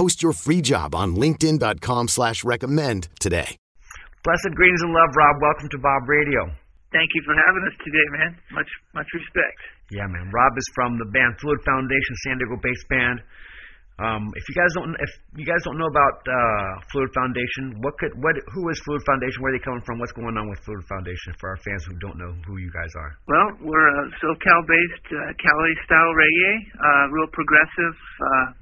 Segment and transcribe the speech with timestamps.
[0.00, 3.60] Post your free job on linkedin.com slash recommend today.
[4.24, 5.36] Blessed greetings and love, Rob.
[5.44, 6.48] Welcome to Bob Radio.
[6.88, 8.32] Thank you for having us today, man.
[8.56, 9.60] Much much respect.
[9.92, 10.32] Yeah, man.
[10.32, 13.20] Rob is from the band Fluid Foundation, San Diego-based band.
[14.00, 17.92] Um, if you guys don't, if you guys don't know about uh, Fluid Foundation, what
[18.00, 19.44] could, what, who is Fluid Foundation?
[19.44, 20.00] Where are they coming from?
[20.00, 22.88] What's going on with Fluid Foundation for our fans who don't know who you guys
[22.96, 23.20] are?
[23.28, 28.56] Well, we're a SoCal-based uh, Cali-style reggae, uh, real progressive uh,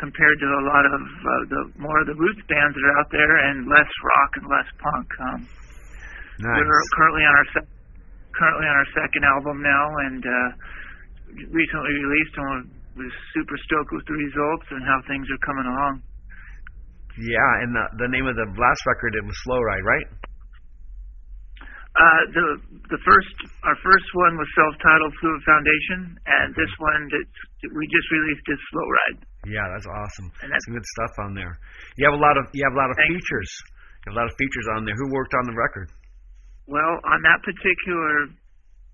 [0.00, 3.10] compared to a lot of uh, the more of the roots bands that are out
[3.12, 5.08] there, and less rock and less punk.
[5.30, 5.40] Um,
[6.40, 6.56] Nice.
[6.56, 7.72] We're currently on our sec-
[8.32, 10.48] currently on our second album now, and uh,
[11.52, 15.94] recently released, and was super stoked with the results and how things are coming along.
[17.20, 20.08] Yeah, and the, the name of the last record it was Slow Ride, right?
[21.90, 22.46] Uh, the
[22.88, 23.34] the first
[23.66, 27.26] our first one was self-titled Fluid Foundation, and this one that
[27.68, 29.20] we just released is Slow Ride.
[29.48, 30.28] Yeah, that's awesome.
[30.44, 31.54] And that's- Some good stuff on there.
[31.96, 33.14] You have a lot of you have a lot of you.
[33.16, 33.50] features.
[34.04, 34.94] You have a lot of features on there.
[34.96, 35.88] Who worked on the record?
[36.68, 38.28] Well, on that particular,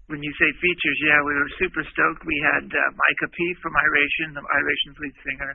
[0.07, 2.25] when you say features, yeah, we were super stoked.
[2.25, 5.53] We had uh, Micah P from Iration, the Iration's lead singer.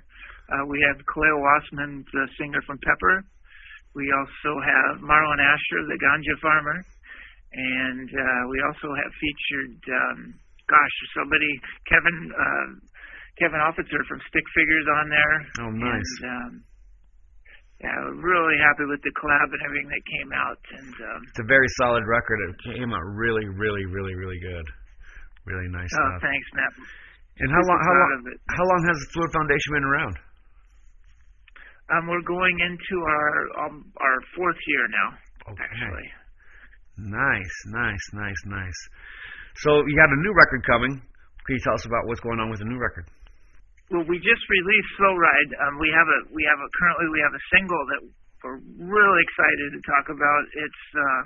[0.51, 3.23] Uh, we have Khalil Wassman, the singer from Pepper.
[3.95, 6.79] We also have Marlon Asher, the ganja farmer,
[7.53, 10.19] and uh, we also have featured, um,
[10.67, 11.51] gosh, somebody
[11.87, 12.67] Kevin uh,
[13.39, 15.35] Kevin Offitzer from Stick Figures on there.
[15.65, 16.11] Oh, nice.
[16.21, 16.51] And, um,
[17.81, 21.41] yeah, we're really happy with the collab and everything that came out, and um, It's
[21.41, 22.37] a very solid record.
[22.53, 24.65] It came out really, really, really, really good.
[25.49, 26.21] Really nice Oh, stuff.
[26.21, 26.73] thanks, Matt.
[27.41, 27.79] And how long?
[27.81, 28.11] How long?
[28.53, 30.15] How long has the Fluid Foundation been around?
[31.89, 35.09] Um, we're going into our um, our fourth year now,
[35.57, 35.63] Okay.
[35.65, 36.07] actually.
[37.01, 38.79] Nice, nice, nice, nice.
[39.65, 40.93] So you got a new record coming.
[41.01, 43.09] Can you tell us about what's going on with the new record?
[43.91, 45.51] Well, we just released Slow Ride.
[45.67, 48.01] Um, we have a we have a currently we have a single that
[48.41, 50.41] we're really excited to talk about.
[50.55, 51.21] It's uh,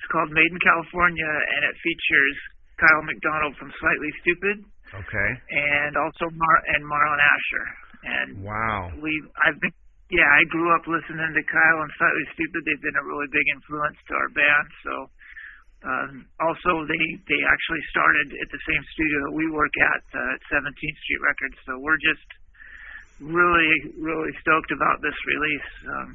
[0.00, 2.36] it's called Made in California, and it features
[2.80, 4.58] Kyle McDonald from Slightly Stoopid
[4.96, 5.30] Okay.
[5.52, 7.66] and also Mar and Marlon Asher.
[8.00, 8.96] And Wow.
[9.04, 9.12] we
[9.44, 9.76] I've been
[10.08, 12.60] yeah I grew up listening to Kyle and Slightly Stoopid.
[12.64, 14.66] They've been a really big influence to our band.
[14.88, 14.92] So
[15.80, 20.34] um, also they they actually started at the same studio that we work at uh,
[20.36, 21.56] at 17th Street Records.
[21.64, 22.28] So we're just
[23.20, 25.70] really really stoked about this release.
[25.88, 26.10] Um,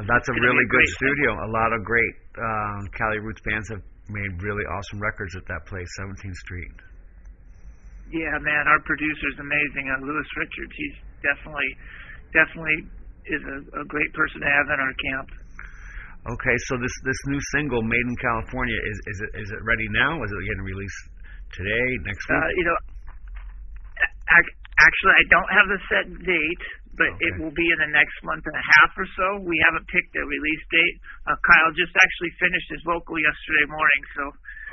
[0.00, 1.30] And That's a really a good studio.
[1.44, 5.66] A lot of great um, Cali Roots bands have made really awesome records at that
[5.66, 6.74] place, 17th Street.
[8.10, 9.86] yeah, man, our producer's amazing.
[9.92, 11.70] Uh, Lewis Richards, he's definitely
[12.32, 12.78] definitely
[13.28, 15.28] is a, a great person to have in our camp.
[16.20, 19.88] Okay, so this this new single, "Made in California," is is it is it ready
[19.88, 20.20] now?
[20.20, 21.02] Is it getting released
[21.56, 22.36] today, next week?
[22.36, 22.78] Uh, you know,
[24.28, 26.64] ac- actually, I don't have the set date,
[27.00, 29.26] but it will be in the next month and a half or so.
[29.48, 30.96] We haven't picked a release date.
[31.24, 34.22] Uh, Kyle just actually finished his vocal yesterday morning, so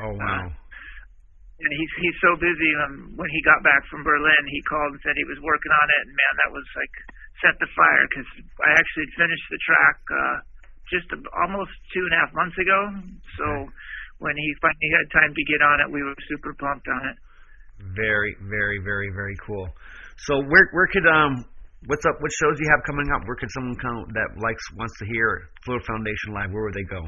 [0.04, 0.52] oh wow.
[0.52, 2.72] and he's he's so busy.
[2.84, 5.88] Um, when he got back from Berlin, he called and said he was working on
[5.96, 6.96] it, and man, that was like
[7.40, 8.28] set the fire because
[8.68, 10.38] I actually finished the track uh,
[10.92, 12.80] just almost two and a half months ago.
[13.38, 13.46] So
[14.20, 17.18] when he finally had time to get on it, we were super pumped on it.
[17.94, 19.70] Very, very, very, very cool.
[20.26, 21.46] So where where could um
[21.86, 22.18] what's up?
[22.20, 23.22] What shows do you have coming up?
[23.30, 26.50] Where could someone come that likes wants to hear Fluid Foundation live?
[26.50, 27.06] Where would they go?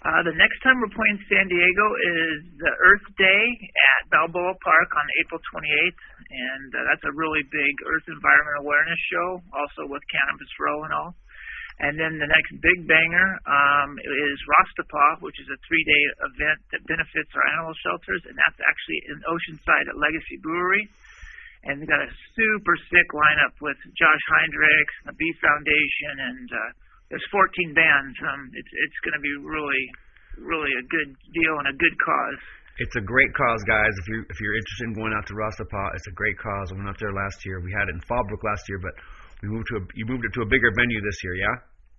[0.00, 4.88] Uh, the next time we're playing San Diego is the Earth Day at Balboa Park
[4.96, 10.00] on April 28th, and uh, that's a really big Earth Environment Awareness show, also with
[10.08, 11.12] Cannabis Row and all.
[11.80, 16.84] And then the next big banger um, is Rastapa, which is a three-day event that
[16.84, 20.84] benefits our animal shelters, and that's actually in Oceanside at Legacy Brewery.
[21.64, 26.70] And we got a super sick lineup with Josh Heinrichs, the Bee Foundation, and uh,
[27.08, 28.16] there's 14 bands.
[28.28, 29.84] Um, it's it's going to be really
[30.40, 32.40] really a good deal and a good cause.
[32.80, 33.92] It's a great cause, guys.
[34.00, 36.72] If you if you're interested in going out to Rastapa, it's a great cause.
[36.72, 37.60] I went out there last year.
[37.60, 38.96] We had it in Fallbrook last year, but
[39.42, 41.56] we moved to a, you moved it to a bigger venue this year, yeah?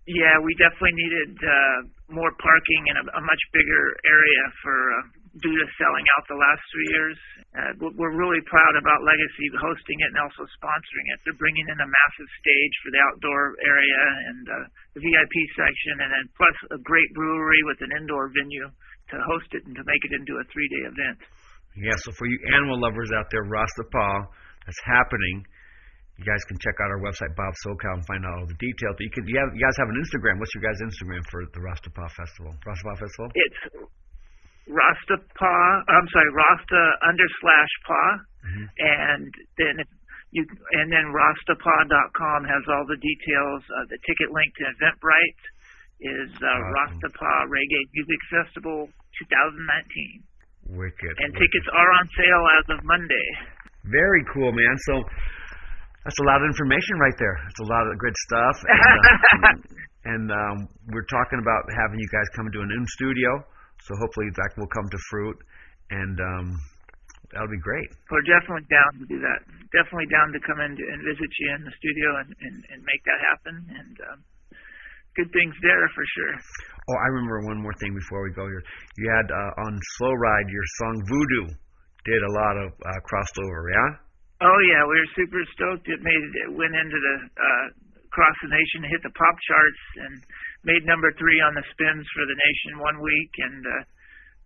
[0.09, 1.77] Yeah, we definitely needed uh,
[2.09, 6.41] more parking and a, a much bigger area for uh, due to selling out the
[6.41, 7.17] last three years.
[7.53, 11.17] Uh, we're really proud about Legacy hosting it and also sponsoring it.
[11.23, 14.01] They're bringing in a massive stage for the outdoor area
[14.33, 14.55] and uh,
[14.97, 19.53] the VIP section, and then plus a great brewery with an indoor venue to host
[19.53, 21.19] it and to make it into a three-day event.
[21.77, 24.27] Yeah, so for you animal lovers out there, Rastapa,
[24.65, 25.45] that's happening.
[26.21, 28.93] You guys can check out our website, Bob SoCal, and find out all the details.
[28.93, 30.37] But you can, you, have, you guys have an Instagram.
[30.37, 32.53] What's your guys' Instagram for the Rastapa Festival?
[32.61, 33.33] Rastapa Festival?
[33.33, 33.61] It's
[34.69, 35.57] Rastapa.
[35.89, 38.03] I'm sorry, Rasta under slash pa,
[38.45, 38.65] mm-hmm.
[38.69, 39.81] and then
[40.29, 40.45] you
[40.77, 43.65] and then Rastapa.com has all the details.
[43.65, 45.41] Uh, the ticket link to Eventbrite
[46.05, 47.01] is uh, awesome.
[47.01, 48.93] Rastapa Reggae Music Festival
[49.25, 50.77] 2019.
[50.77, 51.17] Wicked.
[51.17, 51.41] And wicked.
[51.41, 53.27] tickets are on sale as of Monday.
[53.89, 54.77] Very cool, man.
[54.85, 55.01] So
[56.03, 57.37] that's a lot of information right there.
[57.45, 58.55] It's a lot of good stuff.
[58.71, 59.69] And, uh,
[60.01, 60.57] and um,
[60.89, 63.29] we're talking about having you guys come into an in studio.
[63.85, 65.37] So hopefully that will come to fruit,
[65.89, 66.47] and um,
[67.33, 67.89] that'll be great.
[68.09, 69.41] We're definitely down to do that.
[69.73, 73.01] Definitely down to come in and visit you in the studio and, and, and make
[73.09, 73.55] that happen.
[73.73, 74.19] And um,
[75.17, 76.33] good things there for sure.
[76.93, 78.63] Oh, I remember one more thing before we go here.
[78.97, 81.45] You had uh, on Slow Ride your song Voodoo
[82.05, 83.89] did a lot of uh, crossover, yeah?
[84.41, 85.85] Oh yeah, we were super stoked.
[85.85, 87.65] It made it went into the uh,
[88.09, 90.13] across the nation, hit the pop charts, and
[90.65, 93.81] made number three on the spins for the nation one week, and uh,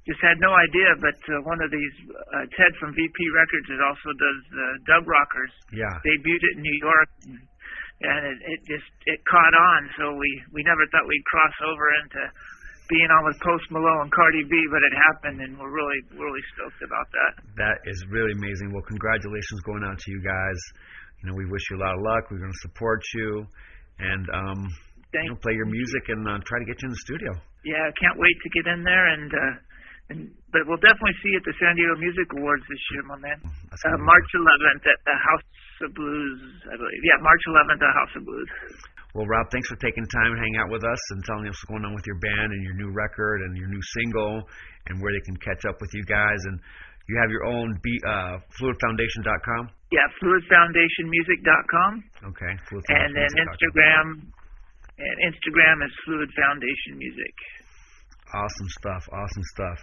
[0.06, 0.94] just had no idea.
[1.02, 5.04] But uh, one of these, uh, Ted from VP Records, it also does uh, Dub
[5.08, 5.54] Rockers.
[5.74, 5.96] Yeah.
[6.06, 7.40] Debuted it in New York, and,
[8.06, 9.80] and it, it just it caught on.
[9.98, 12.22] So we we never thought we'd cross over into
[12.90, 16.44] being on with Post Malone and Cardi B, but it happened, and we're really really
[16.54, 17.32] stoked about that.
[17.58, 18.74] That is really amazing.
[18.74, 20.60] Well, congratulations going out to you guys.
[21.22, 22.30] You know, we wish you a lot of luck.
[22.30, 23.46] We're going to support you,
[24.00, 24.60] and um,
[25.14, 27.32] Thank you know, play your music and uh, try to get you in the studio.
[27.66, 29.32] Yeah, I can't wait to get in there and.
[29.34, 29.56] uh
[30.06, 33.18] and, but we'll definitely see you at the San Diego Music Awards this year, my
[33.18, 33.42] man.
[33.42, 35.50] Uh, March 11th at the House
[35.82, 37.02] of Blues, I believe.
[37.02, 38.52] Yeah, March 11th at the House of Blues.
[39.16, 41.72] Well, Rob, thanks for taking time to hang out with us and telling us what's
[41.72, 44.44] going on with your band and your new record and your new single
[44.92, 46.36] and where they can catch up with you guys.
[46.52, 46.60] And
[47.08, 49.72] you have your own B, uh, fluidfoundation.com?
[49.96, 51.92] Yeah, fluidfoundationmusic.com.
[52.36, 52.54] Okay.
[52.92, 54.36] and then Instagram
[55.00, 57.36] and Instagram is Fluid Foundation Music.
[58.36, 59.08] Awesome stuff.
[59.16, 59.80] Awesome stuff.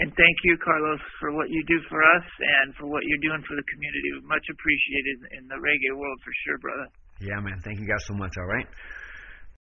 [0.00, 2.24] And thank you, Carlos, for what you do for us
[2.64, 4.16] and for what you're doing for the community.
[4.24, 6.88] Much appreciated in the reggae world for sure, brother.
[7.20, 7.60] Yeah, man.
[7.64, 8.32] Thank you guys so much.
[8.38, 8.66] All right.